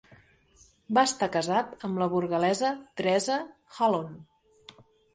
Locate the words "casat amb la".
1.35-2.09